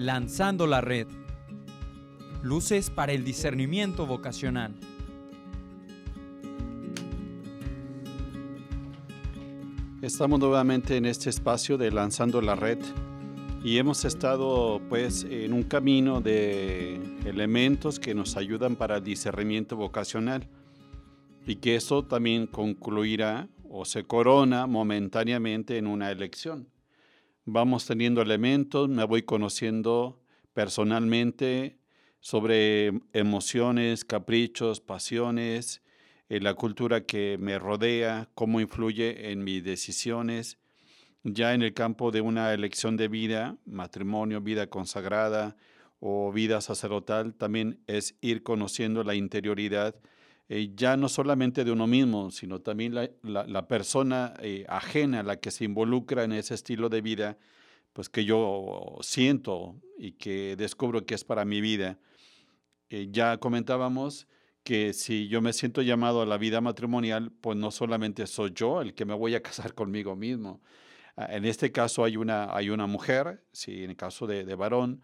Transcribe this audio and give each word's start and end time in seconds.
Lanzando 0.00 0.66
la 0.66 0.80
red. 0.80 1.06
Luces 2.42 2.88
para 2.88 3.12
el 3.12 3.22
discernimiento 3.22 4.06
vocacional. 4.06 4.74
Estamos 10.00 10.40
nuevamente 10.40 10.96
en 10.96 11.04
este 11.04 11.28
espacio 11.28 11.76
de 11.76 11.90
Lanzando 11.90 12.40
la 12.40 12.54
red 12.54 12.78
y 13.62 13.76
hemos 13.76 14.06
estado 14.06 14.80
pues 14.88 15.24
en 15.24 15.52
un 15.52 15.64
camino 15.64 16.22
de 16.22 16.94
elementos 17.26 18.00
que 18.00 18.14
nos 18.14 18.38
ayudan 18.38 18.76
para 18.76 18.96
el 18.96 19.04
discernimiento 19.04 19.76
vocacional 19.76 20.48
y 21.46 21.56
que 21.56 21.76
eso 21.76 22.06
también 22.06 22.46
concluirá 22.46 23.50
o 23.68 23.84
se 23.84 24.04
corona 24.04 24.66
momentáneamente 24.66 25.76
en 25.76 25.86
una 25.86 26.10
elección. 26.10 26.68
Vamos 27.52 27.84
teniendo 27.84 28.22
elementos, 28.22 28.88
me 28.88 29.02
voy 29.02 29.22
conociendo 29.22 30.22
personalmente 30.52 31.80
sobre 32.20 32.92
emociones, 33.12 34.04
caprichos, 34.04 34.80
pasiones, 34.80 35.82
eh, 36.28 36.38
la 36.38 36.54
cultura 36.54 37.06
que 37.06 37.38
me 37.40 37.58
rodea, 37.58 38.28
cómo 38.36 38.60
influye 38.60 39.32
en 39.32 39.42
mis 39.42 39.64
decisiones. 39.64 40.58
Ya 41.24 41.52
en 41.52 41.62
el 41.62 41.74
campo 41.74 42.12
de 42.12 42.20
una 42.20 42.54
elección 42.54 42.96
de 42.96 43.08
vida, 43.08 43.56
matrimonio, 43.66 44.40
vida 44.40 44.68
consagrada 44.68 45.56
o 45.98 46.30
vida 46.30 46.60
sacerdotal, 46.60 47.34
también 47.34 47.80
es 47.88 48.14
ir 48.20 48.44
conociendo 48.44 49.02
la 49.02 49.16
interioridad 49.16 49.96
eh, 50.52 50.72
ya 50.74 50.96
no 50.96 51.08
solamente 51.08 51.62
de 51.62 51.70
uno 51.70 51.86
mismo, 51.86 52.32
sino 52.32 52.60
también 52.60 52.92
la, 52.92 53.68
persona 53.68 54.34
eh, 54.42 54.66
ajena 54.68 55.22
la 55.22 55.36
que 55.38 55.52
se 55.52 55.64
involucra 55.64 56.24
en 56.24 56.32
ese 56.32 56.54
estilo 56.54 56.88
de 56.88 57.00
vida, 57.02 57.38
pues 57.92 58.08
que 58.08 58.24
yo 58.24 58.98
siento 59.00 59.80
y 59.96 60.10
que 60.10 60.56
descubro 60.56 61.06
que 61.06 61.14
es 61.14 61.22
para 61.22 61.44
mi 61.44 61.60
vida. 61.60 62.00
Eh, 62.88 63.10
ya 63.12 63.36
comentábamos 63.36 64.26
que 64.64 64.92
si 64.92 65.28
yo 65.28 65.40
me 65.40 65.52
siento 65.52 65.82
llamado 65.82 66.20
a 66.20 66.26
la 66.26 66.36
vida 66.36 66.60
matrimonial, 66.60 67.30
pues 67.40 67.56
no 67.56 67.70
solamente 67.70 68.26
soy 68.26 68.50
yo 68.52 68.82
el 68.82 68.92
que 68.92 69.04
me 69.04 69.14
voy 69.14 69.36
a 69.36 69.42
casar 69.44 69.72
conmigo 69.74 70.16
mismo. 70.16 70.60
Ah, 71.16 71.28
en 71.30 71.44
este 71.44 71.70
caso 71.70 72.02
hay 72.02 72.16
una, 72.16 72.52
hay 72.52 72.70
una 72.70 72.88
mujer, 72.88 73.44
si 73.52 73.84
en 73.84 73.90
el 73.90 73.96
caso 73.96 74.26
de, 74.26 74.44
de 74.44 74.54
varón, 74.56 75.00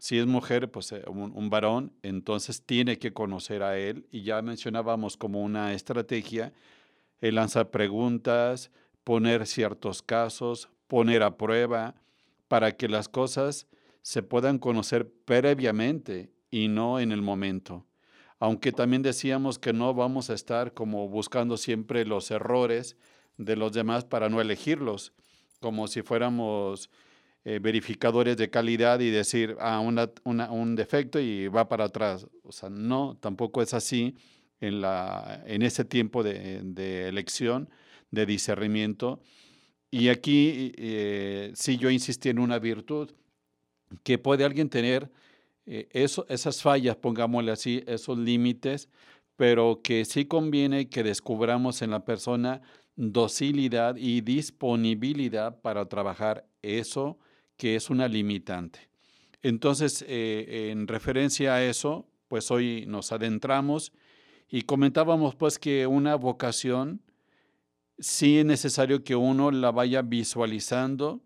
si 0.00 0.18
es 0.18 0.26
mujer, 0.26 0.70
pues 0.70 0.92
eh, 0.92 1.04
un, 1.06 1.50
varón, 1.50 1.92
entonces 2.02 2.62
tiene 2.64 2.98
que 2.98 3.12
conocer 3.12 3.62
a 3.62 3.78
él. 3.78 4.06
Y 4.10 4.22
ya 4.22 4.40
mencionábamos 4.40 5.18
como 5.18 5.42
una 5.42 5.74
estrategia 5.74 6.54
el 7.20 7.34
lanzar 7.34 7.70
preguntas, 7.70 8.70
poner 9.04 9.46
ciertos 9.46 10.00
casos, 10.00 10.70
poner 10.88 11.22
a 11.22 11.36
prueba, 11.36 11.94
para 12.48 12.72
que 12.72 12.88
las 12.88 13.08
cosas 13.08 13.66
se 14.00 14.22
puedan 14.22 14.58
conocer 14.58 15.12
previamente 15.26 16.32
y 16.50 16.68
no 16.68 16.98
en 16.98 17.12
el 17.12 17.20
momento. 17.20 17.84
Aunque 18.38 18.72
también 18.72 19.02
decíamos 19.02 19.58
que 19.58 19.74
no 19.74 19.92
vamos 19.92 20.30
a 20.30 20.34
estar 20.34 20.72
como 20.72 21.10
buscando 21.10 21.58
siempre 21.58 22.06
los 22.06 22.30
errores 22.30 22.96
de 23.36 23.54
los 23.54 23.72
demás 23.72 24.06
para 24.06 24.30
no 24.30 24.40
elegirlos, 24.40 25.12
como 25.60 25.88
si 25.88 26.00
fuéramos 26.00 26.88
eh, 27.42 27.58
verificadores 27.58 28.36
de 28.36 28.50
calidad 28.50 29.00
y 29.00 29.08
decir, 29.08 29.56
ah, 29.60 29.80
un 29.80 30.76
defecto 30.76 31.18
y 31.18 31.48
va 31.48 31.70
para 31.70 31.84
atrás. 31.84 32.26
O 32.42 32.52
sea, 32.52 32.68
no, 32.68 33.16
tampoco 33.18 33.62
es 33.62 33.72
así 33.72 34.14
en, 34.60 34.82
la, 34.82 35.42
en 35.46 35.62
ese 35.62 35.86
tiempo 35.86 36.22
de, 36.22 37.08
elección, 37.08 37.70
de 38.10 38.26
discernimiento. 38.26 39.20
Y 39.90 40.08
aquí 40.08 40.72
eh, 40.76 41.52
sí 41.54 41.78
yo 41.78 41.88
insistí 41.88 42.28
en 42.28 42.38
una 42.38 42.58
virtud, 42.58 43.10
que 44.02 44.18
puede 44.18 44.44
alguien 44.44 44.68
tener 44.68 45.10
eh, 45.64 45.88
esas 45.92 46.60
fallas, 46.60 46.96
pongámosle 46.96 47.52
así, 47.52 47.82
esos 47.86 48.18
límites, 48.18 48.90
pero 49.36 49.80
que 49.82 50.04
sí 50.04 50.26
conviene 50.26 50.90
que 50.90 51.02
descubramos 51.02 51.80
en 51.80 51.90
la 51.90 52.04
persona 52.04 52.60
docilidad 52.96 53.96
y 53.96 54.20
disponibilidad 54.20 55.58
para 55.62 55.88
trabajar 55.88 56.46
eso 56.60 57.18
que 57.60 57.76
es 57.76 57.90
una 57.90 58.08
limitante. 58.08 58.88
Entonces, 59.42 60.02
eh, 60.08 60.70
en 60.72 60.88
referencia 60.88 61.56
a 61.56 61.62
eso, 61.62 62.06
pues 62.26 62.50
hoy 62.50 62.86
nos 62.86 63.12
adentramos 63.12 63.92
y 64.48 64.62
comentábamos 64.62 65.34
pues 65.34 65.58
que 65.58 65.86
una 65.86 66.14
vocación 66.14 67.02
sí 67.98 68.38
es 68.38 68.46
necesario 68.46 69.04
que 69.04 69.14
uno 69.14 69.50
la 69.50 69.72
vaya 69.72 70.00
visualizando 70.00 71.20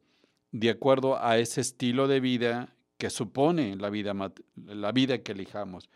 de 0.50 0.71
acuerdo 0.71 1.23
a 1.25 1.39
ese 1.39 1.61
estilo 1.61 2.09
de 2.09 2.19
vida 2.19 2.75
que 2.99 3.11
supone 3.11 3.77
la 3.77 3.89
vida, 3.89 4.12
la 4.56 4.91
vida 4.91 5.23
que 5.23 5.31
elijamos. 5.31 5.89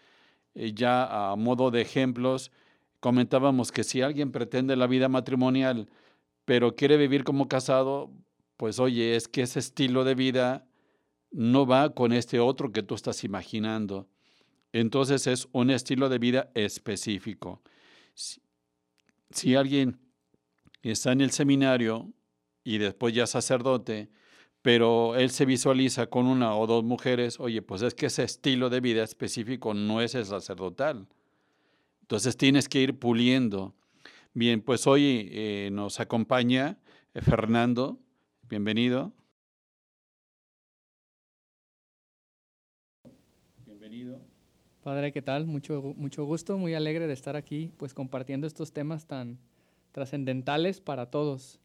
Eh, 0.54 0.72
ya 0.72 1.32
a 1.32 1.34
modo 1.34 1.72
de 1.72 1.80
ejemplos, 1.80 2.52
comentábamos 3.00 3.72
que 3.72 3.82
si 3.82 4.02
alguien 4.02 4.30
pretende 4.30 4.76
la 4.76 4.86
vida 4.86 5.08
matrimonial, 5.08 5.88
pero 6.44 6.76
quiere 6.76 6.96
vivir 6.96 7.24
como 7.24 7.48
casado, 7.48 8.12
pues 8.58 8.80
oye, 8.80 9.14
es 9.14 9.28
que 9.28 9.42
ese 9.42 9.60
estilo 9.60 10.04
de 10.04 10.16
vida 10.16 10.66
no 11.30 11.64
va 11.64 11.94
con 11.94 12.12
este 12.12 12.40
otro 12.40 12.72
que 12.72 12.82
tú 12.82 12.96
estás 12.96 13.22
imaginando. 13.22 14.08
Entonces 14.72 15.28
es 15.28 15.48
un 15.52 15.70
estilo 15.70 16.08
de 16.08 16.18
vida 16.18 16.50
específico. 16.54 17.62
Si, 19.30 19.54
alguien 19.54 20.00
está 20.82 21.12
en 21.12 21.20
el 21.20 21.30
seminario 21.30 22.12
y 22.64 22.78
después 22.78 23.14
ya 23.14 23.28
sacerdote, 23.28 24.10
pero 24.60 25.14
él 25.14 25.30
se 25.30 25.44
visualiza 25.44 26.08
con 26.08 26.26
una 26.26 26.56
o 26.56 26.66
dos 26.66 26.82
mujeres, 26.82 27.38
oye, 27.38 27.62
pues 27.62 27.82
es 27.82 27.94
que 27.94 28.06
ese 28.06 28.24
estilo 28.24 28.70
de 28.70 28.80
vida 28.80 29.04
específico 29.04 29.72
no 29.72 30.00
es 30.02 30.16
el 30.16 30.26
sacerdotal. 30.26 31.06
Entonces 32.00 32.36
tienes 32.36 32.68
que 32.68 32.80
ir 32.80 32.98
puliendo. 32.98 33.76
Bien, 34.34 34.60
pues 34.62 34.88
hoy 34.88 35.28
eh, 35.30 35.70
nos 35.72 36.00
acompaña 36.00 36.80
eh, 37.14 37.20
Fernando, 37.20 38.00
Bienvenido. 38.48 39.12
Bienvenido. 43.66 44.22
Padre, 44.82 45.12
¿qué 45.12 45.20
tal? 45.20 45.46
Mucho, 45.46 45.92
mucho 45.98 46.24
gusto, 46.24 46.56
muy 46.56 46.72
alegre 46.72 47.06
de 47.06 47.12
estar 47.12 47.36
aquí, 47.36 47.70
pues 47.76 47.92
compartiendo 47.92 48.46
estos 48.46 48.72
temas 48.72 49.06
tan 49.06 49.38
trascendentales 49.92 50.80
para 50.80 51.10
todos. 51.10 51.60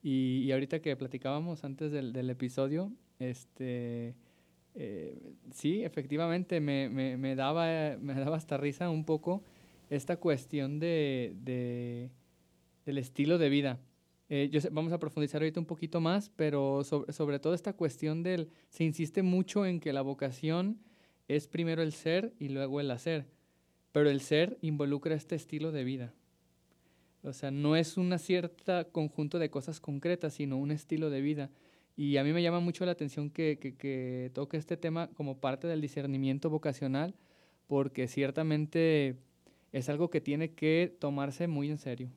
Y, 0.00 0.52
ahorita 0.52 0.80
que 0.80 0.94
platicábamos 0.94 1.64
antes 1.64 1.90
del, 1.90 2.30
episodio, 2.30 2.92
este, 3.18 4.14
eh, 4.76 5.32
sí, 5.50 5.82
efectivamente 5.82 6.60
me, 6.60 6.88
me, 6.88 7.34
daba, 7.34 7.96
me 8.00 8.14
daba 8.14 8.36
hasta 8.36 8.56
risa 8.56 8.90
un 8.90 9.04
poco 9.04 9.42
esta 9.90 10.18
cuestión 10.18 10.78
de, 10.78 11.34
de, 11.42 12.10
del 12.86 12.98
estilo 12.98 13.38
de 13.38 13.48
vida. 13.48 13.80
Eh, 14.30 14.50
vamos 14.72 14.92
a 14.92 14.98
profundizar 14.98 15.40
ahorita 15.40 15.58
un 15.58 15.66
poquito 15.66 16.00
más, 16.00 16.30
pero 16.36 16.84
sobre, 16.84 17.38
todo 17.38 17.54
esta 17.54 17.72
cuestión 17.72 18.22
del, 18.22 18.50
se 18.68 18.84
insiste 18.84 19.22
mucho 19.22 19.64
en 19.64 19.80
que 19.80 19.92
la 19.92 20.02
vocación 20.02 20.78
es 21.28 21.48
primero 21.48 21.82
el 21.82 21.92
ser 21.92 22.34
y 22.38 22.48
luego 22.48 22.80
el 22.80 22.90
hacer, 22.90 23.26
pero 23.92 24.10
el 24.10 24.20
ser 24.20 24.58
involucra 24.60 25.14
este 25.14 25.34
estilo 25.34 25.72
de 25.72 25.84
vida. 25.84 26.14
O 27.22 27.32
sea, 27.32 27.50
no 27.50 27.74
es 27.74 27.96
una 27.96 28.18
cierta 28.18 28.84
conjunto 28.84 29.38
de 29.38 29.50
cosas 29.50 29.80
concretas, 29.80 30.34
sino 30.34 30.58
un 30.58 30.70
estilo 30.70 31.10
de 31.10 31.20
vida. 31.20 31.50
Y 31.96 32.16
a 32.18 32.24
mí 32.24 32.32
me 32.32 32.42
llama 32.42 32.60
mucho 32.60 32.84
la 32.84 32.92
atención 32.92 33.30
que 33.30 34.30
toque 34.34 34.56
este 34.56 34.76
tema 34.76 35.08
como 35.14 35.40
parte 35.40 35.66
del 35.66 35.80
discernimiento 35.80 36.48
vocacional, 36.50 37.14
porque 37.66 38.06
ciertamente 38.08 39.16
es 39.72 39.88
algo 39.88 40.10
que 40.10 40.20
tiene 40.20 40.52
que 40.52 40.94
tomarse 41.00 41.48
muy 41.48 41.70
en 41.70 41.78
serio. 41.78 42.10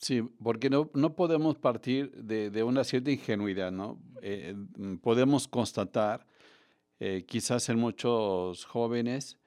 Sí, 0.00 0.22
porque 0.42 0.70
no, 0.70 0.90
no 0.94 1.14
podemos 1.14 1.56
partir 1.58 2.10
de, 2.12 2.48
de, 2.48 2.62
una 2.62 2.84
cierta 2.84 3.10
ingenuidad, 3.10 3.70
¿no? 3.70 4.00
Eh, 4.22 4.54
mm, 4.56 4.96
podemos 4.96 5.46
constatar, 5.46 6.26
eh, 7.00 7.24
quizás 7.28 7.68
en 7.68 7.78
muchos 7.78 8.64
jóvenes, 8.64 9.38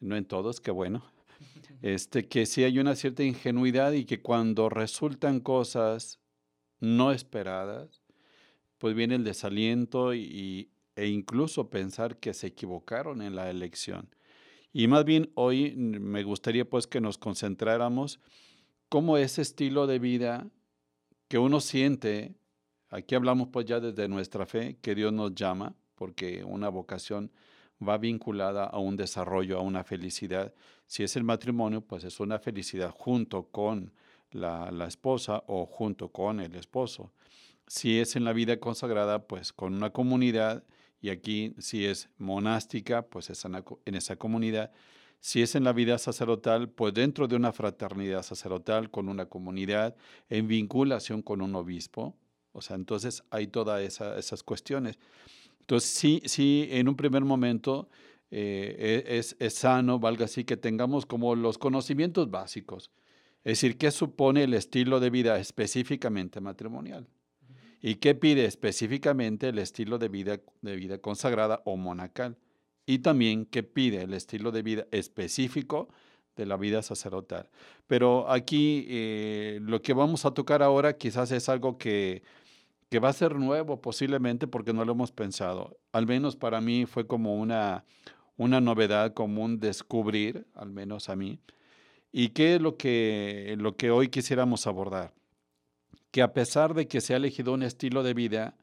no 0.00 0.16
en 0.16 0.24
todos, 0.24 0.62
que 0.62 0.70
bueno, 0.70 1.04
este, 1.82 2.26
que 2.26 2.46
sí 2.46 2.64
hay 2.64 2.78
una 2.78 2.96
cierta 2.96 3.22
ingenuidad 3.22 3.92
y 3.92 4.06
que 4.06 4.22
cuando 4.22 4.70
resultan 4.70 5.40
cosas 5.40 6.20
no 6.80 7.12
esperadas, 7.12 8.02
pues 8.78 8.94
viene 8.94 9.16
el 9.16 9.24
desaliento 9.24 10.14
y, 10.14 10.70
e 10.96 11.08
incluso 11.08 11.68
pensar 11.68 12.16
que 12.18 12.32
se 12.32 12.46
equivocaron 12.46 13.20
en 13.20 13.36
la 13.36 13.50
elección. 13.50 14.08
Y 14.72 14.88
más 14.88 15.04
bien 15.04 15.30
hoy 15.34 15.74
me 15.76 16.22
gustaría 16.24 16.68
pues 16.68 16.86
que 16.86 17.02
nos 17.02 17.18
concentráramos 17.18 18.20
cómo 18.92 19.16
ese 19.16 19.40
estilo 19.40 19.86
de 19.86 19.98
vida 19.98 20.46
que 21.28 21.38
uno 21.38 21.62
siente, 21.62 22.34
aquí 22.90 23.14
hablamos 23.14 23.48
pues 23.48 23.64
ya 23.64 23.80
desde 23.80 24.06
nuestra 24.06 24.44
fe, 24.44 24.76
que 24.82 24.94
Dios 24.94 25.14
nos 25.14 25.34
llama, 25.34 25.74
porque 25.94 26.44
una 26.44 26.68
vocación 26.68 27.32
va 27.82 27.96
vinculada 27.96 28.66
a 28.66 28.78
un 28.78 28.98
desarrollo, 28.98 29.56
a 29.56 29.62
una 29.62 29.82
felicidad. 29.82 30.52
Si 30.84 31.02
es 31.02 31.16
el 31.16 31.24
matrimonio, 31.24 31.80
pues 31.80 32.04
es 32.04 32.20
una 32.20 32.38
felicidad 32.38 32.90
junto 32.90 33.44
con 33.44 33.94
la, 34.30 34.68
esposa 34.86 35.42
o 35.46 35.64
junto 35.64 36.12
con 36.12 36.38
el 36.38 36.54
esposo. 36.54 37.14
Si 37.66 37.98
es 37.98 38.14
en 38.14 38.24
la 38.24 38.34
vida 38.34 38.60
consagrada, 38.60 39.26
pues 39.26 39.54
con 39.54 39.72
una 39.72 39.88
comunidad 39.88 40.64
y 41.00 41.08
aquí 41.08 41.54
si 41.56 41.86
es 41.86 42.10
monástica, 42.18 43.06
pues 43.06 43.30
es 43.30 43.42
en 43.46 43.94
esa 43.94 44.16
comunidad. 44.16 44.70
Si 45.24 45.40
es 45.40 45.54
en 45.54 45.62
la 45.62 45.72
vida 45.72 45.98
sacerdotal, 45.98 46.68
pues 46.68 46.92
dentro 46.94 47.28
de 47.28 47.36
una 47.36 47.52
fraternidad 47.52 48.24
sacerdotal, 48.24 48.90
con 48.90 49.08
una 49.08 49.26
comunidad, 49.26 49.94
en 50.28 50.48
vinculación 50.48 51.22
con 51.22 51.40
un 51.42 51.54
obispo. 51.54 52.16
O 52.50 52.60
sea, 52.60 52.74
entonces 52.74 53.22
hay 53.30 53.46
todas 53.46 53.80
esas 54.00 54.42
cuestiones. 54.42 54.98
Entonces, 55.60 55.90
sí, 55.90 56.22
sí, 56.24 56.66
en 56.72 56.88
un 56.88 56.96
primer 56.96 57.24
momento 57.24 57.88
eh, 58.32 59.04
e, 59.06 59.18
es, 59.18 59.36
es, 59.38 59.54
sano, 59.54 60.00
valga 60.00 60.24
así, 60.24 60.42
que 60.42 60.56
tengamos 60.56 61.06
como 61.06 61.36
los 61.36 61.56
conocimientos 61.56 62.28
básicos. 62.28 62.90
Es 63.44 63.60
decir, 63.60 63.78
¿qué 63.78 63.92
supone 63.92 64.42
el 64.42 64.54
estilo 64.54 64.98
de 64.98 65.10
vida 65.10 65.38
específicamente 65.38 66.40
matrimonial? 66.40 67.06
¿Y 67.80 67.94
qué 67.94 68.16
pide 68.16 68.44
específicamente 68.44 69.50
el 69.50 69.60
estilo 69.60 69.98
de 69.98 70.08
vida, 70.08 70.40
de 70.62 70.74
vida 70.74 70.98
consagrada 70.98 71.62
o 71.64 71.76
monacal? 71.76 72.36
Y 72.86 72.98
también 72.98 73.46
qué 73.46 73.62
pide 73.62 74.02
el 74.02 74.14
estilo 74.14 74.50
de 74.50 74.62
vida 74.62 74.86
específico 74.90 75.88
de 76.36 76.46
la 76.46 76.56
vida 76.56 76.82
sacerdotal. 76.82 77.48
Pero 77.86 78.30
aquí 78.30 78.86
eh, 78.88 79.60
lo 79.62 79.82
que 79.82 79.92
vamos 79.92 80.24
a 80.24 80.32
tocar 80.32 80.62
ahora 80.62 80.96
quizás 80.96 81.30
es 81.30 81.48
algo 81.48 81.78
que, 81.78 82.22
que 82.88 82.98
va 82.98 83.10
a 83.10 83.12
ser 83.12 83.36
nuevo 83.36 83.80
posiblemente 83.80 84.46
porque 84.46 84.72
no 84.72 84.84
lo 84.84 84.92
hemos 84.92 85.12
pensado. 85.12 85.78
Al 85.92 86.06
menos 86.06 86.36
para 86.36 86.60
mí 86.60 86.86
fue 86.86 87.06
como 87.06 87.36
una, 87.36 87.84
una 88.36 88.60
novedad, 88.60 89.14
como 89.14 89.42
un 89.42 89.60
descubrir, 89.60 90.46
al 90.54 90.70
menos 90.70 91.08
a 91.08 91.16
mí. 91.16 91.38
¿Y 92.12 92.30
qué 92.30 92.56
es 92.56 92.60
lo 92.60 92.76
que, 92.76 93.54
lo 93.58 93.76
que 93.76 93.90
hoy 93.90 94.08
quisiéramos 94.08 94.66
abordar? 94.66 95.14
Que 96.10 96.22
a 96.22 96.34
pesar 96.34 96.74
de 96.74 96.86
que 96.86 97.00
se 97.00 97.14
ha 97.14 97.16
elegido 97.16 97.54
un 97.54 97.62
estilo 97.62 98.02
de 98.02 98.12
vida, 98.12 98.54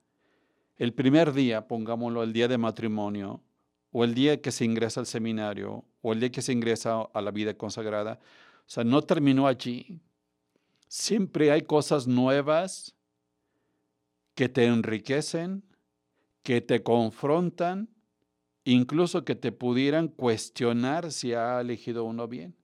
el 0.77 0.93
primer 0.93 1.33
día, 1.33 1.67
pongámoslo, 1.67 2.21
el 2.21 2.31
día 2.31 2.47
de 2.47 2.57
matrimonio, 2.57 3.41
o 3.91 4.03
el 4.03 4.13
día 4.13 4.41
que 4.41 4.51
se 4.51 4.65
ingresa 4.65 4.99
al 4.99 5.05
seminario, 5.05 5.85
o 6.01 6.13
el 6.13 6.19
día 6.19 6.31
que 6.31 6.41
se 6.41 6.53
ingresa 6.53 7.01
a 7.13 7.21
la 7.21 7.31
vida 7.31 7.53
consagrada, 7.55 8.19
o 8.21 8.69
sea, 8.69 8.83
no 8.83 9.01
terminó 9.01 9.47
allí. 9.47 9.99
Siempre 10.87 11.51
hay 11.51 11.63
cosas 11.63 12.07
nuevas 12.07 12.95
que 14.35 14.47
te 14.47 14.65
enriquecen, 14.65 15.63
que 16.43 16.61
te 16.61 16.83
confrontan, 16.83 17.89
incluso 18.63 19.25
que 19.25 19.35
te 19.35 19.51
pudieran 19.51 20.07
cuestionar 20.07 21.11
si 21.11 21.33
ha 21.33 21.59
elegido 21.59 22.03
uno 22.05 22.27
bien. 22.27 22.55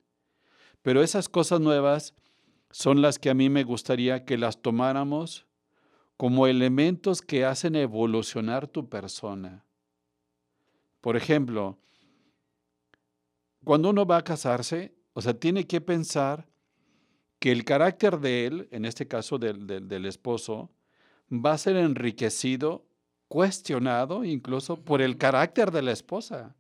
Pero 0.82 1.02
esas 1.02 1.28
cosas 1.28 1.60
nuevas 1.60 2.14
son 2.70 3.02
las 3.02 3.20
que 3.20 3.30
a 3.30 3.34
mí 3.34 3.50
me 3.50 3.64
gustaría 3.64 4.26
que 4.26 4.38
las 4.38 4.62
tomáramos 4.62 5.48
como 6.18 6.48
elementos 6.48 7.22
que 7.22 7.44
hacen 7.44 7.76
evolucionar 7.76 8.68
tu 8.68 8.88
persona. 8.88 9.65
Por 11.06 11.16
ejemplo, 11.16 11.78
cuando 13.64 13.92
uno 13.92 14.08
va 14.08 14.18
a 14.18 14.24
casarse, 14.24 14.96
o 15.14 15.22
sea, 15.22 15.36
tiene 15.36 15.68
que 15.68 15.80
pensar 15.80 16.48
que 17.38 17.52
el 17.52 17.64
carácter 17.64 18.20
de 18.20 18.48
él, 18.48 18.68
en 18.72 18.86
este 18.86 19.08
caso 19.08 19.38
del, 19.38 19.68
del, 19.68 20.06
esposo, 20.08 20.72
va 21.32 21.52
a 21.52 21.60
ser 21.60 21.76
enriquecido, 21.76 22.88
cuestionado 23.28 24.24
incluso 24.24 24.84
por 24.84 25.00
el 25.04 25.16
carácter 25.20 25.70
de 25.70 25.84
la 25.84 25.92
esposa 25.92 26.56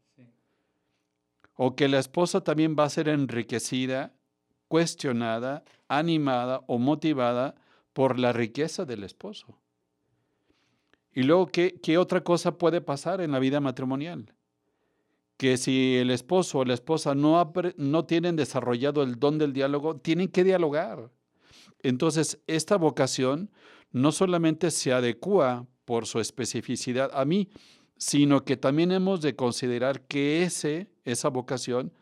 o 1.56 1.76
que 1.76 1.88
la 1.88 1.98
esposa 1.98 2.42
también 2.42 2.76
va 2.78 2.84
a 2.84 2.90
ser 2.90 3.10
enriquecida, 3.10 4.14
cuestionada, 4.68 5.64
animada 5.88 6.62
o 6.68 6.78
motivada 6.78 7.56
por 7.94 8.20
la 8.20 8.32
riqueza 8.32 8.86
del 8.86 9.06
esposo. 9.06 9.58
Y 11.14 11.24
luego, 11.24 11.48
¿qué, 11.48 11.80
qué 11.82 11.98
otra 11.98 12.24
cosa 12.24 12.60
puede 12.60 12.80
pasar 12.80 13.22
en 13.22 13.32
la 13.32 13.40
vida 13.40 13.60
matrimonial? 13.60 14.35
Que 15.38 15.58
si 15.58 15.98
el 15.98 16.12
esposo 16.12 16.60
o 16.60 16.66
la 16.66 16.74
esposa 16.74 17.14
no, 17.16 17.54
no 17.78 18.06
tienen 18.06 18.36
desarrollado 18.36 19.04
el 19.04 19.20
don 19.20 19.38
del 19.38 19.54
diálogo, 19.54 19.98
tienen 19.98 20.30
que 20.30 20.44
dialogar. 20.44 21.12
Entonces, 21.84 22.42
esta 22.48 22.78
vocación 22.78 23.52
no 23.92 24.12
solamente 24.12 24.72
se 24.72 24.94
adecua 24.94 25.68
por 25.86 26.06
su 26.06 26.20
especificidad 26.20 27.12
a 27.14 27.26
mí, 27.26 27.50
sino 27.98 28.44
que 28.44 28.58
también 28.58 28.92
hemos 28.92 29.22
de 29.22 29.36
considerar 29.36 30.02
que 30.02 30.44
ese, 30.44 30.90
esa 31.06 31.30
vocación 31.30 31.94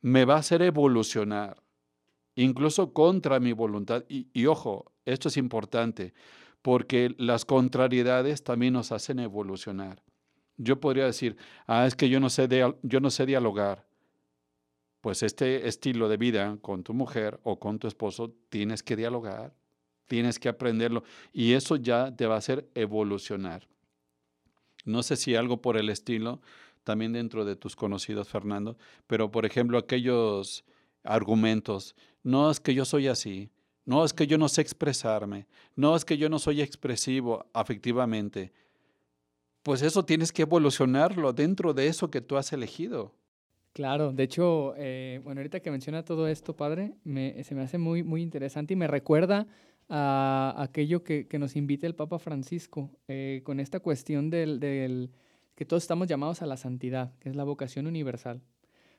me 0.00 0.24
va 0.24 0.34
a 0.34 0.38
hacer 0.38 0.62
evolucionar, 0.62 1.62
incluso 2.34 2.92
contra 2.92 3.40
mi 3.40 3.52
voluntad. 3.52 4.04
Y, 4.08 4.46
ojo, 4.46 4.92
esto 5.04 5.28
es 5.28 5.36
importante, 5.36 6.14
porque 6.62 7.14
las 7.18 7.44
contrariedades 7.44 8.42
también 8.42 8.72
nos 8.72 8.92
hacen 8.92 9.18
evolucionar. 9.18 10.02
Yo 10.58 10.80
podría 10.80 11.06
decir, 11.06 11.36
ah, 11.66 11.86
es 11.86 11.94
que 11.94 12.08
yo 12.08 12.20
no 12.20 12.28
sé, 12.28 12.48
yo 12.82 13.00
no 13.00 13.10
sé 13.10 13.24
dialogar. 13.24 13.86
Pues 15.00 15.22
este 15.22 15.68
estilo 15.68 16.08
de 16.08 16.16
vida 16.16 16.58
con 16.60 16.82
tu 16.82 16.92
mujer 16.92 17.40
o 17.44 17.58
con 17.58 17.78
tu 17.78 17.86
esposo 17.86 18.34
tienes 18.50 18.82
que 18.82 18.96
dialogar, 18.96 19.54
tienes 20.06 20.38
que 20.38 20.48
aprenderlo 20.48 21.04
y 21.32 21.52
eso 21.52 21.76
ya 21.76 22.14
te 22.14 22.26
va 22.26 22.34
a 22.34 22.38
hacer 22.38 22.68
evolucionar. 22.74 23.68
No 24.84 25.02
sé 25.02 25.16
si 25.16 25.36
algo 25.36 25.62
por 25.62 25.76
el 25.76 25.88
estilo, 25.88 26.40
también 26.82 27.12
dentro 27.12 27.44
de 27.44 27.54
tus 27.54 27.76
conocidos, 27.76 28.28
Fernando, 28.28 28.76
pero 29.06 29.30
por 29.30 29.46
ejemplo, 29.46 29.78
aquellos 29.78 30.64
argumentos, 31.04 31.94
no 32.22 32.50
es 32.50 32.60
que 32.60 32.74
yo 32.74 32.84
soy 32.84 33.08
así, 33.08 33.50
no 33.84 34.04
es 34.04 34.12
que 34.12 34.26
yo 34.26 34.38
no 34.38 34.48
sé 34.48 34.62
expresarme, 34.62 35.46
no 35.76 35.94
es 35.94 36.04
que 36.04 36.18
yo 36.18 36.28
no 36.28 36.38
soy 36.38 36.60
expresivo 36.60 37.46
afectivamente. 37.52 38.52
Pues 39.62 39.82
eso 39.82 40.04
tienes 40.04 40.32
que 40.32 40.42
evolucionarlo 40.42 41.32
dentro 41.32 41.74
de 41.74 41.88
eso 41.88 42.10
que 42.10 42.20
tú 42.20 42.36
has 42.36 42.52
elegido. 42.52 43.12
Claro, 43.72 44.12
de 44.12 44.24
hecho, 44.24 44.74
eh, 44.76 45.20
bueno, 45.22 45.40
ahorita 45.40 45.60
que 45.60 45.70
menciona 45.70 46.04
todo 46.04 46.26
esto, 46.26 46.56
padre, 46.56 46.94
se 47.04 47.54
me 47.54 47.62
hace 47.62 47.78
muy, 47.78 48.02
muy 48.02 48.22
interesante 48.22 48.74
y 48.74 48.76
me 48.76 48.88
recuerda 48.88 49.46
a 49.88 50.54
aquello 50.58 51.02
que, 51.02 51.26
nos 51.38 51.56
invita 51.56 51.86
el 51.86 51.94
Papa 51.94 52.18
Francisco 52.18 52.90
eh, 53.08 53.40
con 53.44 53.60
esta 53.60 53.80
cuestión 53.80 54.30
del, 54.30 55.10
que 55.54 55.64
todos 55.64 55.82
estamos 55.82 56.08
llamados 56.08 56.42
a 56.42 56.46
la 56.46 56.56
santidad, 56.56 57.12
que 57.20 57.28
es 57.28 57.36
la 57.36 57.44
vocación 57.44 57.86
universal. 57.86 58.42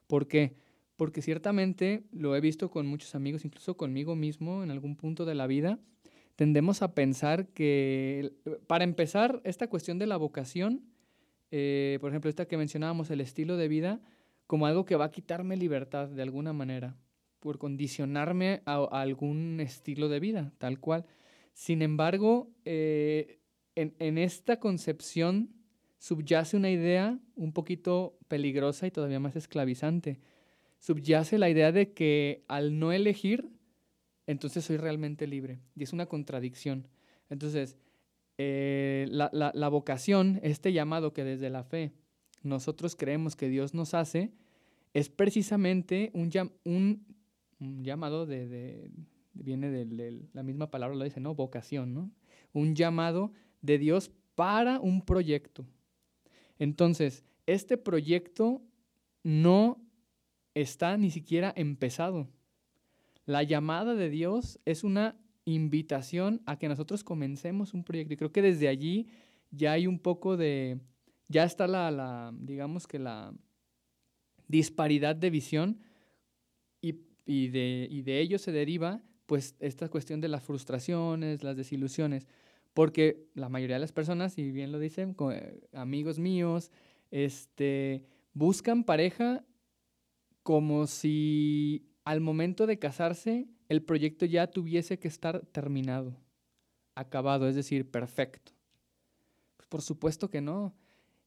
¿Por 0.07 0.27
qué? 0.27 0.55
Porque 0.95 1.21
ciertamente 1.21 2.03
lo 2.11 2.35
he 2.35 2.41
visto 2.41 2.71
con 2.71 2.87
muchos 2.87 3.15
amigos, 3.15 3.45
incluso 3.45 3.77
conmigo 3.77 4.15
mismo 4.15 4.63
en 4.63 4.71
algún 4.71 4.95
punto 4.95 5.25
de 5.25 5.35
la 5.35 5.47
vida, 5.47 5.79
tendemos 6.39 6.81
a 6.83 6.95
pensar 6.95 7.47
que, 7.49 8.31
para 8.65 8.85
empezar, 8.85 9.41
esta 9.43 9.67
cuestión 9.67 9.99
de 9.99 10.07
la 10.07 10.15
vocación, 10.15 10.85
eh, 11.51 11.97
por 11.99 12.11
ejemplo, 12.11 12.29
esta 12.29 12.47
que 12.47 12.55
mencionábamos, 12.55 13.11
el 13.11 13.19
estilo 13.19 13.57
de 13.57 13.67
vida, 13.67 13.99
como 14.47 14.65
algo 14.65 14.85
que 14.85 14.95
va 14.95 15.03
a 15.03 15.11
quitarme 15.11 15.57
libertad 15.57 16.07
de 16.07 16.21
alguna 16.21 16.53
manera 16.53 16.95
por 17.41 17.57
condicionarme 17.57 18.61
a, 18.65 18.85
algún 18.89 19.59
estilo 19.59 20.07
de 20.07 20.21
vida, 20.21 20.53
tal 20.59 20.79
cual. 20.79 21.05
Sin 21.51 21.81
embargo, 21.81 22.49
eh, 22.63 23.41
en, 23.75 24.17
esta 24.17 24.61
concepción 24.61 25.49
subyace 25.97 26.55
una 26.55 26.69
idea 26.71 27.19
un 27.35 27.51
poquito 27.51 28.17
peligrosa 28.29 28.87
y 28.87 28.91
todavía 28.91 29.19
más 29.19 29.35
esclavizante. 29.35 30.21
Subyace 30.79 31.37
la 31.37 31.49
idea 31.49 31.73
de 31.73 31.91
que 31.91 32.45
al 32.47 32.79
no 32.79 32.93
elegir, 32.93 33.49
entonces 34.29 34.63
soy 34.63 34.77
realmente 34.77 35.25
libre. 35.25 35.59
Y 35.75 35.81
es 35.81 35.91
una 35.91 36.05
contradicción. 36.05 36.87
Entonces, 37.31 37.75
eh, 38.37 39.07
la, 39.09 39.69
vocación, 39.69 40.39
este 40.43 40.71
llamado 40.71 41.13
que 41.13 41.23
desde 41.23 41.49
la 41.49 41.63
fe 41.63 41.93
nosotros 42.43 42.95
creemos 42.95 43.35
que 43.35 43.49
Dios 43.49 43.73
nos 43.73 43.95
hace, 43.95 44.31
es 44.93 45.09
precisamente 45.09 46.11
un, 46.13 46.29
llamado 47.81 48.27
de, 48.27 48.91
viene 49.33 49.71
de, 49.71 50.21
la 50.31 50.43
misma 50.43 50.69
palabra, 50.69 50.95
lo 50.95 51.05
dice, 51.05 51.19
¿no? 51.19 51.33
Vocación, 51.33 51.95
¿no? 51.95 52.11
Un 52.53 52.75
llamado 52.75 53.33
de 53.63 53.79
Dios 53.79 54.11
para 54.35 54.79
un 54.79 55.01
proyecto. 55.01 55.65
Entonces, 56.59 57.25
este 57.47 57.77
proyecto 57.77 58.61
no 59.23 59.81
está 60.53 60.97
ni 60.97 61.09
siquiera 61.09 61.51
empezado. 61.55 62.29
La 63.29 63.43
llamada 63.43 63.93
de 63.93 64.09
Dios 64.09 64.59
es 64.65 64.83
una 64.83 65.15
invitación 65.45 66.41
a 66.47 66.57
que 66.57 66.67
nosotros 66.67 67.03
comencemos 67.03 67.75
un 67.75 67.83
proyecto. 67.83 68.15
Y 68.15 68.17
creo 68.17 68.31
que 68.31 68.41
desde 68.41 68.67
allí 68.67 69.07
ya 69.51 69.73
hay 69.73 69.85
un 69.85 69.99
poco 69.99 70.35
de, 70.35 70.79
ya 71.27 71.43
está 71.43 71.67
la, 71.67 72.33
digamos 72.33 72.87
que 72.87 72.97
la 72.97 73.31
disparidad 74.47 75.15
de 75.15 75.29
visión 75.29 75.79
y 76.81 77.49
de, 77.49 77.87
y 77.91 78.01
de 78.01 78.19
ello 78.19 78.39
se 78.39 78.51
deriva 78.51 79.03
pues 79.27 79.55
esta 79.59 79.89
cuestión 79.89 80.21
de 80.21 80.27
las 80.27 80.41
frustraciones, 80.41 81.43
las 81.43 81.55
desilusiones, 81.55 82.25
porque 82.73 83.29
la 83.35 83.47
mayoría 83.47 83.75
de 83.75 83.81
las 83.81 83.91
personas, 83.91 84.39
y 84.39 84.49
bien 84.49 84.71
lo 84.71 84.79
dicen, 84.79 85.15
eh, 85.31 85.69
amigos 85.73 86.17
míos, 86.17 86.71
este, 87.11 88.07
buscan 88.33 88.83
pareja 88.83 89.45
como 90.41 90.87
si 90.87 91.88
al 92.09 92.21
momento 92.21 92.65
de 92.65 92.79
casarse 92.79 93.45
el 93.67 93.83
proyecto 93.83 94.25
ya 94.25 94.47
tuviese 94.47 94.97
que 94.97 95.07
estar 95.07 95.45
terminado, 95.51 96.17
acabado, 96.95 97.47
es 97.47 97.53
decir, 97.53 97.91
perfecto. 97.91 98.51
Pues 99.57 99.67
por 99.67 99.83
supuesto 99.83 100.27
que 100.27 100.41
no. 100.41 100.73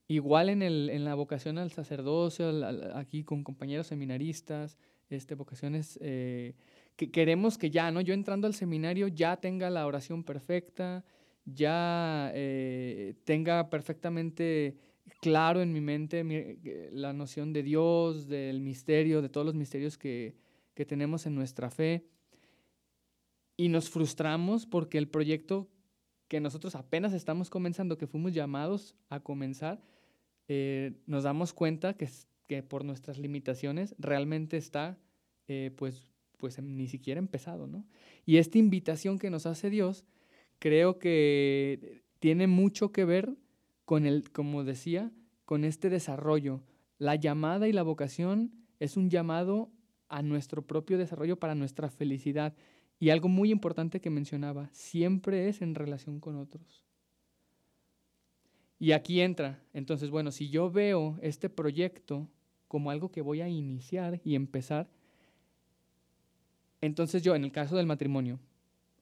Igual 0.08 0.48
en, 0.48 0.60
el, 0.60 0.90
en 0.90 1.04
la 1.04 1.14
vocación 1.14 1.58
al 1.58 1.70
sacerdocio, 1.70 2.50
aquí 2.96 3.22
con 3.22 3.44
compañeros 3.44 3.86
seminaristas, 3.86 4.76
este, 5.08 5.36
vocaciones 5.36 6.00
eh, 6.02 6.56
que 6.96 7.12
queremos 7.12 7.58
que 7.58 7.70
ya, 7.70 7.92
¿no? 7.92 8.00
Yo 8.00 8.12
entrando 8.12 8.48
al 8.48 8.54
seminario 8.54 9.06
ya 9.06 9.36
tenga 9.36 9.70
la 9.70 9.86
oración 9.86 10.24
perfecta, 10.24 11.04
ya 11.44 12.32
eh, 12.34 13.14
tenga 13.22 13.70
perfectamente 13.70 14.78
claro 15.20 15.62
en 15.62 15.72
mi 15.72 15.80
mente 15.80 16.24
eh, 16.28 16.90
la 16.92 17.12
noción 17.12 17.52
de 17.52 17.62
Dios, 17.62 18.26
del 18.26 18.60
misterio, 18.60 19.22
de 19.22 19.28
todos 19.28 19.46
los 19.46 19.54
misterios 19.54 19.96
que, 19.96 20.41
que 20.74 20.84
tenemos 20.84 21.26
en 21.26 21.34
nuestra 21.34 21.70
fe. 21.70 22.06
Y 23.56 23.68
nos 23.68 23.90
frustramos 23.90 24.66
porque 24.66 24.98
el 24.98 25.08
proyecto 25.08 25.68
que 26.28 26.40
nosotros 26.40 26.74
apenas 26.74 27.12
estamos 27.12 27.50
comenzando, 27.50 27.98
que 27.98 28.06
fuimos 28.06 28.32
llamados 28.32 28.96
a 29.10 29.20
comenzar, 29.20 29.82
eh, 30.48 30.92
nos 31.06 31.24
damos 31.24 31.52
cuenta 31.52 31.94
que, 31.94 32.08
que, 32.46 32.62
por 32.62 32.84
nuestras 32.84 33.18
limitaciones 33.18 33.94
realmente 33.98 34.56
está, 34.56 34.98
eh, 35.48 35.70
pues, 35.76 36.10
pues 36.38 36.60
ni 36.60 36.88
siquiera 36.88 37.18
empezado, 37.18 37.66
¿no? 37.66 37.84
Y 38.24 38.38
esta 38.38 38.58
invitación 38.58 39.18
que 39.18 39.30
nos 39.30 39.44
hace 39.44 39.68
Dios, 39.68 40.04
creo 40.58 40.98
que 40.98 42.02
tiene 42.18 42.46
mucho 42.46 42.92
que 42.92 43.04
ver 43.04 43.36
con 43.84 44.06
el, 44.06 44.30
como 44.30 44.64
decía, 44.64 45.10
con 45.44 45.64
este 45.64 45.90
desarrollo. 45.90 46.62
La 46.96 47.16
llamada 47.16 47.68
y 47.68 47.72
la 47.72 47.82
vocación 47.82 48.52
es 48.80 48.96
un 48.96 49.10
llamado 49.10 49.70
a 50.12 50.22
nuestro 50.22 50.62
propio 50.62 50.98
desarrollo 50.98 51.38
para 51.38 51.54
nuestra 51.54 51.88
felicidad. 51.90 52.54
Y 53.00 53.10
algo 53.10 53.28
muy 53.28 53.50
importante 53.50 54.00
que 54.00 54.10
mencionaba, 54.10 54.68
siempre 54.72 55.48
es 55.48 55.62
en 55.62 55.74
relación 55.74 56.20
con 56.20 56.36
otros. 56.36 56.84
Y 58.78 58.92
aquí 58.92 59.20
entra, 59.20 59.60
entonces, 59.72 60.10
bueno, 60.10 60.30
si 60.30 60.50
yo 60.50 60.70
veo 60.70 61.18
este 61.22 61.48
proyecto 61.48 62.28
como 62.68 62.90
algo 62.90 63.10
que 63.10 63.22
voy 63.22 63.40
a 63.40 63.48
iniciar 63.48 64.20
y 64.24 64.34
empezar, 64.34 64.88
entonces 66.80 67.22
yo, 67.22 67.34
en 67.34 67.44
el 67.44 67.52
caso 67.52 67.76
del 67.76 67.86
matrimonio, 67.86 68.38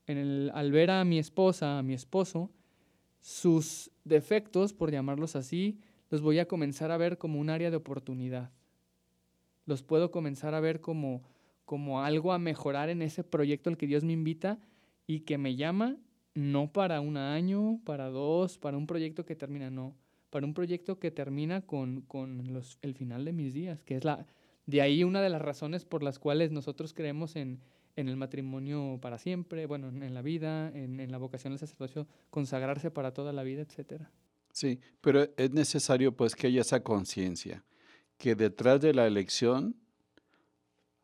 en 0.07 0.51
al 0.55 0.71
ver 0.71 0.91
a 0.91 1.05
mi 1.05 1.19
esposa, 1.19 1.79
a 1.79 1.83
mi 1.83 1.95
esposo, 1.95 2.51
sus 3.21 3.91
defectos, 4.05 4.73
por 4.73 4.91
llamarlos 4.91 5.35
así, 5.35 5.81
los 6.11 6.21
voy 6.23 6.39
a 6.39 6.47
comenzar 6.47 6.91
a 6.91 6.97
ver 6.97 7.19
como 7.19 7.41
un 7.41 7.51
área 7.51 7.71
de 7.71 7.77
oportunidad. 7.77 8.51
Los 9.67 9.83
puedo 9.83 10.11
comenzar 10.11 10.55
a 10.55 10.61
ver 10.61 10.81
como 10.81 11.23
como 11.71 12.03
algo 12.03 12.33
a 12.33 12.41
mejorar 12.41 12.89
en 12.89 13.01
ese 13.01 13.23
proyecto 13.23 13.71
al 13.71 13.77
que 13.77 13.87
Dios 13.87 14.03
me 14.03 14.13
invita 14.13 14.59
y 15.07 15.21
que 15.21 15.39
me 15.39 15.55
llama 15.55 15.99
no 16.35 16.73
para 16.73 17.01
un 17.01 17.17
año, 17.17 17.81
para 17.85 18.09
dos, 18.09 18.59
para 18.59 18.77
un 18.77 18.89
proyecto 18.89 19.25
que 19.25 19.37
termina, 19.37 19.71
no, 19.71 19.95
para 20.31 20.47
un 20.47 20.53
proyecto 20.53 20.99
que 20.99 21.13
termina 21.13 21.61
con, 21.61 22.01
con 22.01 22.53
los, 22.53 22.77
el 22.83 22.95
final 22.95 23.25
de 23.25 23.33
mis 23.33 23.55
días, 23.55 23.85
que 23.85 23.95
es 23.95 24.05
la, 24.05 24.27
de 24.67 24.81
ahí 24.81 25.05
una 25.05 25.23
de 25.23 25.29
las 25.29 25.41
razones 25.41 25.85
por 25.85 26.03
las 26.03 26.19
cuales 26.19 26.51
nosotros 26.51 26.93
creemos 26.93 27.37
en, 27.37 27.61
en 27.95 28.09
el 28.09 28.17
matrimonio 28.17 28.99
para 29.01 29.19
siempre, 29.19 29.67
bueno, 29.67 29.91
en 29.91 30.13
la 30.13 30.23
vida, 30.23 30.73
en, 30.75 31.11
la 31.11 31.19
vocación 31.19 31.53
del 31.53 31.61
sacerdocio, 31.61 32.09
consagrarse 32.31 32.91
para 32.91 33.13
toda 33.13 33.33
la 33.33 33.45
vida, 33.45 33.63
etcétera. 33.63 34.11
Sí, 34.53 34.81
pero 35.01 35.29
es 35.37 35.53
necesario 35.53 36.17
pues 36.17 36.35
que 36.35 36.49
haya 36.49 36.63
esa 36.63 36.83
conciencia, 36.83 37.65
que 38.21 38.35
detrás 38.35 38.83
de 38.83 38.93
la 38.93 39.07
elección 39.07 39.75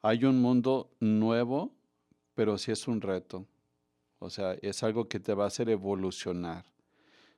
hay 0.02 0.26
un 0.26 0.40
mundo 0.40 0.94
nuevo, 1.00 1.74
pero 2.34 2.58
sí 2.58 2.70
es 2.70 2.86
un 2.86 3.00
reto. 3.00 3.46
O 4.18 4.28
sea, 4.28 4.52
es 4.60 4.82
algo 4.82 5.08
que 5.08 5.18
te 5.18 5.32
va 5.32 5.44
a 5.44 5.46
hacer 5.46 5.70
evolucionar. 5.70 6.66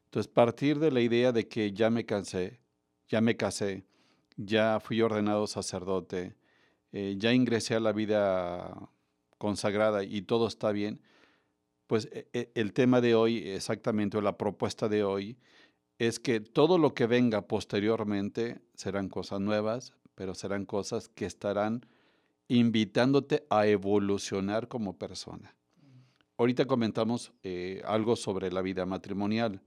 Entonces, 0.06 0.30
partir 0.30 0.80
de 0.80 0.90
la 0.90 1.00
idea 1.00 1.30
de 1.30 1.46
que 1.46 1.72
ya 1.72 1.90
me 1.90 2.04
cansé, 2.04 2.58
ya 3.06 3.20
me 3.20 3.36
casé, 3.36 3.84
ya 4.36 4.80
fui 4.80 5.00
ordenado 5.00 5.46
sacerdote, 5.46 6.34
eh, 6.90 7.14
ya 7.16 7.32
ingresé 7.32 7.76
a 7.76 7.80
la 7.80 7.92
vida 7.92 8.90
consagrada 9.38 10.02
y 10.02 10.22
todo 10.22 10.48
está 10.48 10.72
bien, 10.72 11.00
pues 11.86 12.08
e, 12.10 12.28
e, 12.32 12.50
el 12.56 12.72
tema 12.72 13.00
de 13.00 13.14
hoy, 13.14 13.48
exactamente, 13.48 14.18
o 14.18 14.22
la 14.22 14.36
propuesta 14.36 14.88
de 14.88 15.04
hoy, 15.04 15.38
es 15.98 16.20
que 16.20 16.40
todo 16.40 16.78
lo 16.78 16.94
que 16.94 17.06
venga 17.06 17.42
posteriormente 17.42 18.60
serán 18.74 19.08
cosas 19.08 19.40
nuevas, 19.40 19.94
pero 20.14 20.34
serán 20.34 20.64
cosas 20.64 21.08
que 21.08 21.26
estarán 21.26 21.86
invitándote 22.48 23.46
a 23.50 23.66
evolucionar 23.66 24.68
como 24.68 24.96
persona. 24.96 25.54
Ahorita 26.38 26.66
comentamos 26.66 27.32
eh, 27.42 27.82
algo 27.84 28.14
sobre 28.14 28.50
la 28.52 28.62
vida 28.62 28.86
matrimonial. 28.86 29.60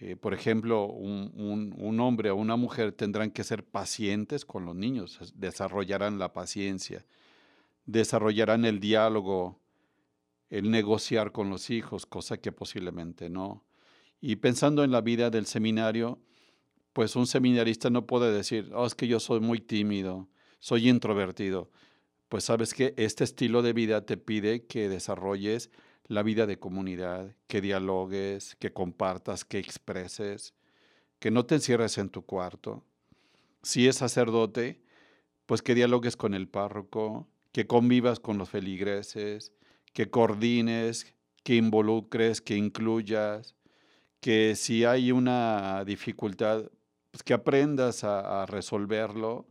Eh, 0.00 0.16
por 0.16 0.34
ejemplo, 0.34 0.86
un, 0.86 2.00
hombre 2.00 2.30
o 2.30 2.36
una 2.36 2.56
mujer 2.56 2.92
tendrán 2.92 3.30
que 3.30 3.44
ser 3.44 3.64
pacientes 3.64 4.44
con 4.44 4.64
los 4.64 4.74
niños, 4.74 5.32
desarrollarán 5.36 6.18
la 6.18 6.32
paciencia, 6.32 7.04
desarrollarán 7.86 8.64
el 8.64 8.80
diálogo, 8.80 9.60
el 10.50 10.70
negociar 10.70 11.32
con 11.32 11.48
los 11.48 11.70
hijos, 11.70 12.06
cosa 12.06 12.38
que 12.38 12.50
posiblemente 12.50 13.30
no. 13.30 13.62
Y 14.26 14.36
pensando 14.36 14.84
en 14.84 14.90
la 14.90 15.02
vida 15.02 15.28
del 15.28 15.44
seminario, 15.44 16.18
pues 16.94 17.14
un 17.14 17.26
seminarista 17.26 17.90
no 17.90 18.06
puede 18.06 18.32
decir, 18.32 18.70
oh, 18.74 18.86
es 18.86 18.94
que 18.94 19.06
yo 19.06 19.20
soy 19.20 19.40
muy 19.40 19.60
tímido, 19.60 20.30
soy 20.60 20.88
introvertido. 20.88 21.70
Pues 22.30 22.44
sabes 22.44 22.72
que 22.72 22.94
este 22.96 23.22
estilo 23.22 23.60
de 23.60 23.74
vida 23.74 24.06
te 24.06 24.16
pide 24.16 24.64
que 24.64 24.88
desarrolles 24.88 25.70
la 26.06 26.22
vida 26.22 26.46
de 26.46 26.58
comunidad, 26.58 27.36
que 27.48 27.60
dialogues, 27.60 28.56
que 28.56 28.72
compartas, 28.72 29.44
que 29.44 29.58
expreses, 29.58 30.54
que 31.18 31.30
no 31.30 31.44
te 31.44 31.56
encierres 31.56 31.98
en 31.98 32.08
tu 32.08 32.24
cuarto. 32.24 32.82
Si 33.62 33.88
es 33.88 33.96
sacerdote, 33.96 34.80
pues 35.44 35.60
que 35.60 35.74
dialogues 35.74 36.16
con 36.16 36.32
el 36.32 36.48
párroco, 36.48 37.28
que 37.52 37.66
convivas 37.66 38.20
con 38.20 38.38
los 38.38 38.48
feligreses, 38.48 39.52
que 39.92 40.08
coordines, 40.08 41.14
que 41.42 41.56
involucres, 41.56 42.40
que 42.40 42.56
incluyas, 42.56 43.54
que 44.24 44.56
si 44.56 44.86
hay 44.86 45.12
una 45.12 45.84
dificultad, 45.84 46.70
pues 47.10 47.22
que 47.22 47.34
aprendas 47.34 48.04
a, 48.04 48.46
resolverlo 48.46 49.46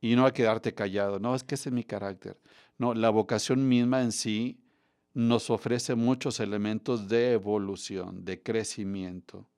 y 0.00 0.14
no 0.14 0.26
a 0.26 0.32
quedarte 0.32 0.72
callado. 0.74 1.18
No, 1.18 1.34
es 1.34 1.42
que 1.42 1.56
ese 1.56 1.70
es 1.70 1.74
mi 1.74 1.82
carácter. 1.82 2.38
No, 2.78 2.94
la 2.94 3.10
vocación 3.10 3.68
misma 3.68 4.02
en 4.02 4.12
sí 4.12 4.60
nos 5.12 5.50
ofrece 5.50 5.96
muchos 5.96 6.38
elementos 6.38 7.08
de 7.08 7.32
evolución, 7.32 8.24
de 8.24 8.40
crecimiento. 8.40 9.48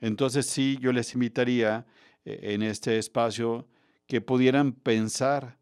Entonces 0.00 0.46
sí, 0.46 0.76
yo 0.80 0.92
les 0.92 1.14
invitaría 1.14 1.86
eh, 2.24 2.54
en 2.54 2.62
este 2.64 2.98
espacio 2.98 3.68
que 4.08 4.20
pudieran 4.20 4.72
pensar 4.72 5.58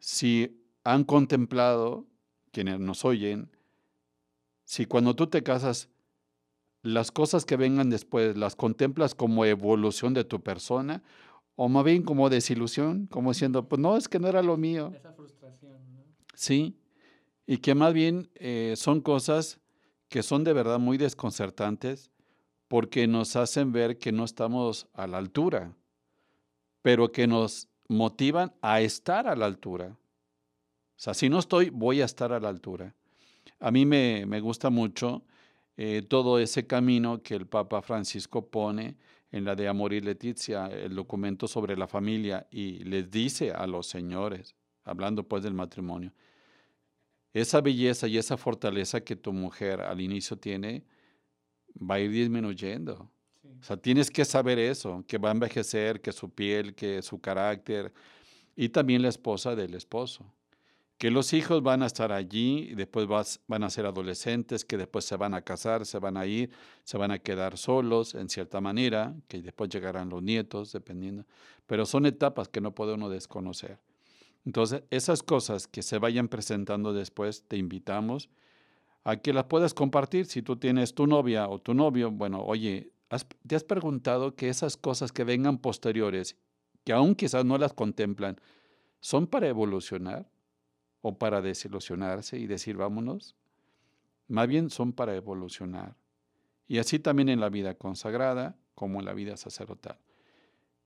si 0.00 0.60
han 0.82 1.04
contemplado, 1.04 2.04
quienes 2.50 2.80
nos 2.80 3.04
oyen, 3.04 3.48
si 4.64 4.86
cuando 4.86 5.14
tú 5.14 5.28
te 5.28 5.44
casas, 5.44 5.88
las 6.86 7.10
cosas 7.10 7.44
que 7.44 7.56
vengan 7.56 7.90
después 7.90 8.36
las 8.36 8.54
contemplas 8.54 9.14
como 9.14 9.44
evolución 9.44 10.14
de 10.14 10.24
tu 10.24 10.40
persona 10.40 11.02
o 11.56 11.68
más 11.68 11.84
bien 11.84 12.02
como 12.02 12.30
desilusión, 12.30 13.06
como 13.08 13.32
diciendo, 13.32 13.68
pues 13.68 13.80
no, 13.80 13.96
es 13.96 14.08
que 14.08 14.20
no 14.20 14.28
era 14.28 14.42
lo 14.42 14.56
mío. 14.56 14.92
Esa 14.94 15.12
frustración. 15.12 15.72
¿no? 15.92 16.04
Sí, 16.34 16.76
y 17.46 17.58
que 17.58 17.74
más 17.74 17.92
bien 17.92 18.30
eh, 18.34 18.74
son 18.76 19.00
cosas 19.00 19.58
que 20.08 20.22
son 20.22 20.44
de 20.44 20.52
verdad 20.52 20.78
muy 20.78 20.96
desconcertantes 20.96 22.12
porque 22.68 23.08
nos 23.08 23.34
hacen 23.34 23.72
ver 23.72 23.98
que 23.98 24.12
no 24.12 24.24
estamos 24.24 24.86
a 24.92 25.08
la 25.08 25.18
altura, 25.18 25.74
pero 26.82 27.10
que 27.10 27.26
nos 27.26 27.68
motivan 27.88 28.52
a 28.60 28.80
estar 28.80 29.26
a 29.26 29.34
la 29.34 29.46
altura. 29.46 29.96
O 29.96 30.98
sea, 30.98 31.14
si 31.14 31.28
no 31.28 31.40
estoy, 31.40 31.70
voy 31.70 32.00
a 32.00 32.04
estar 32.04 32.32
a 32.32 32.38
la 32.38 32.48
altura. 32.48 32.94
A 33.58 33.72
mí 33.72 33.86
me, 33.86 34.24
me 34.26 34.40
gusta 34.40 34.70
mucho 34.70 35.24
eh, 35.76 36.02
todo 36.02 36.38
ese 36.38 36.66
camino 36.66 37.22
que 37.22 37.34
el 37.34 37.46
Papa 37.46 37.82
Francisco 37.82 38.48
pone 38.48 38.96
en 39.30 39.44
la 39.44 39.54
de 39.54 39.68
Amor 39.68 39.92
y 39.92 40.00
Leticia, 40.00 40.66
el 40.68 40.94
documento 40.94 41.46
sobre 41.46 41.76
la 41.76 41.86
familia, 41.86 42.46
y 42.50 42.84
les 42.84 43.10
dice 43.10 43.52
a 43.52 43.66
los 43.66 43.86
señores, 43.86 44.54
hablando 44.84 45.28
pues 45.28 45.42
del 45.42 45.54
matrimonio, 45.54 46.12
esa 47.34 47.60
belleza 47.60 48.06
y 48.08 48.16
esa 48.16 48.38
fortaleza 48.38 49.02
que 49.02 49.16
tu 49.16 49.32
mujer 49.32 49.82
al 49.82 50.00
inicio 50.00 50.38
tiene 50.38 50.84
va 51.78 51.96
a 51.96 52.00
ir 52.00 52.10
disminuyendo. 52.10 53.10
O 53.60 53.62
sea, 53.62 53.76
tienes 53.76 54.10
que 54.10 54.24
saber 54.24 54.58
eso, 54.58 55.04
que 55.06 55.18
va 55.18 55.28
a 55.28 55.32
envejecer, 55.32 56.00
que 56.00 56.12
su 56.12 56.30
piel, 56.30 56.74
que 56.74 57.02
su 57.02 57.20
carácter, 57.20 57.92
y 58.54 58.70
también 58.70 59.02
la 59.02 59.08
esposa 59.08 59.54
del 59.54 59.74
esposo 59.74 60.24
que 60.98 61.10
los 61.10 61.34
hijos 61.34 61.62
van 61.62 61.82
a 61.82 61.86
estar 61.86 62.10
allí, 62.10 62.68
y 62.70 62.74
después 62.74 63.06
van 63.46 63.64
a 63.64 63.70
ser 63.70 63.86
adolescentes, 63.86 64.64
que 64.64 64.78
después 64.78 65.04
se 65.04 65.16
van 65.16 65.34
a 65.34 65.42
casar, 65.42 65.84
se 65.84 65.98
van 65.98 66.16
a 66.16 66.26
ir, 66.26 66.50
se 66.84 66.96
van 66.96 67.10
a 67.10 67.18
quedar 67.18 67.58
solos 67.58 68.14
en 68.14 68.30
cierta 68.30 68.60
manera, 68.60 69.14
que 69.28 69.42
después 69.42 69.68
llegarán 69.68 70.08
los 70.08 70.22
nietos, 70.22 70.72
dependiendo. 70.72 71.26
Pero 71.66 71.84
son 71.84 72.06
etapas 72.06 72.48
que 72.48 72.62
no 72.62 72.74
puede 72.74 72.94
uno 72.94 73.10
desconocer. 73.10 73.78
Entonces, 74.46 74.84
esas 74.90 75.22
cosas 75.22 75.66
que 75.66 75.82
se 75.82 75.98
vayan 75.98 76.28
presentando 76.28 76.94
después, 76.94 77.44
te 77.46 77.56
invitamos 77.58 78.30
a 79.04 79.16
que 79.16 79.32
las 79.34 79.44
puedas 79.44 79.74
compartir. 79.74 80.26
Si 80.26 80.40
tú 80.40 80.56
tienes 80.56 80.94
tu 80.94 81.06
novia 81.06 81.48
o 81.48 81.58
tu 81.58 81.74
novio, 81.74 82.10
bueno, 82.10 82.42
oye, 82.42 82.90
¿te 83.46 83.56
has 83.56 83.64
preguntado 83.64 84.34
que 84.34 84.48
esas 84.48 84.76
cosas 84.76 85.12
que 85.12 85.24
vengan 85.24 85.58
posteriores, 85.58 86.36
que 86.84 86.92
aún 86.92 87.14
quizás 87.16 87.44
no 87.44 87.58
las 87.58 87.74
contemplan, 87.74 88.40
son 89.00 89.26
para 89.26 89.48
evolucionar 89.48 90.26
o 91.06 91.16
para 91.16 91.40
desilusionarse 91.40 92.36
y 92.36 92.48
decir 92.48 92.76
vámonos? 92.76 93.36
Más 94.26 94.48
bien 94.48 94.70
son 94.70 94.92
para 94.92 95.14
evolucionar. 95.14 95.94
Y 96.66 96.78
así 96.78 96.98
también 96.98 97.28
en 97.28 97.38
la 97.38 97.48
vida 97.48 97.74
consagrada 97.74 98.56
como 98.74 98.98
en 98.98 99.04
la 99.04 99.14
vida 99.14 99.36
sacerdotal. 99.36 99.98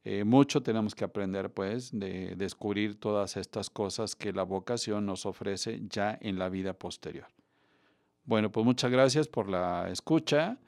Eh, 0.05 0.25
mucho 0.25 0.63
tenemos 0.63 0.95
que 0.95 1.05
aprender, 1.05 1.51
pues, 1.51 1.99
de 1.99 2.35
descubrir 2.37 3.01
todas 3.01 3.39
estas 3.39 3.71
cosas 3.71 4.15
que 4.15 4.35
la 4.35 4.43
vocación 4.43 5.07
nos 5.07 5.25
ofrece 5.25 5.81
ya 5.89 6.19
en 6.21 6.39
la 6.39 6.51
vida 6.51 6.75
posterior. 6.75 7.29
Bueno, 8.27 8.53
pues 8.53 8.67
muchas 8.67 8.91
gracias 8.91 9.27
por 9.27 9.49
la 9.49 9.89
escucha. 9.91 10.59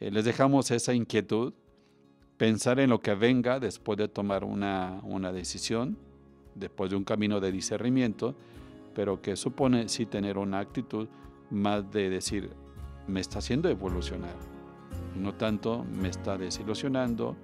Eh, 0.00 0.10
les 0.10 0.26
dejamos 0.26 0.70
esa 0.70 0.92
inquietud, 0.92 1.54
pensar 2.36 2.78
en 2.78 2.90
lo 2.90 3.00
que 3.00 3.14
venga 3.14 3.58
después 3.58 3.96
de 3.96 4.08
tomar 4.08 4.44
una, 4.44 5.00
una 5.02 5.32
decisión, 5.32 5.96
después 6.54 6.90
de 6.90 6.96
un 6.96 7.04
camino 7.04 7.40
de 7.40 7.52
discernimiento, 7.52 8.36
pero 8.94 9.20
que 9.20 9.36
supone 9.36 9.88
sí 9.88 10.06
tener 10.06 10.38
una 10.38 10.58
actitud 10.58 11.08
más 11.50 11.90
de 11.90 12.10
decir, 12.10 12.50
me 13.06 13.20
está 13.20 13.38
haciendo 13.38 13.68
evolucionar, 13.68 14.34
no 15.16 15.34
tanto 15.34 15.84
me 15.84 16.08
está 16.08 16.36
desilusionando 16.36 17.36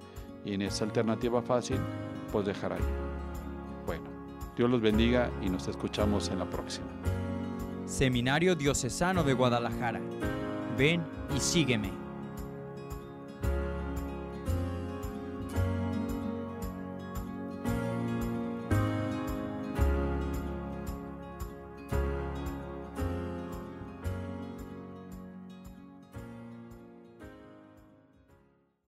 y 0.44 0.54
en 0.54 0.62
esa 0.62 0.84
alternativa 0.84 1.42
fácil, 1.42 1.78
pues 2.30 2.46
dejar 2.46 2.74
ahí. 2.74 2.84
Bueno, 3.86 4.04
Dios 4.56 4.70
los 4.70 4.80
bendiga 4.80 5.30
y 5.42 5.48
nos 5.48 5.68
escuchamos 5.68 6.28
en 6.28 6.38
la 6.38 6.48
próxima. 6.48 6.86
Seminario 7.86 8.54
Diocesano 8.54 9.22
de 9.24 9.34
Guadalajara. 9.34 10.00
Ven 10.76 11.02
y 11.34 11.40
sígueme. 11.40 12.03